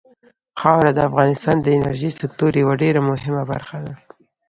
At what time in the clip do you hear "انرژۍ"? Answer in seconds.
1.77-2.11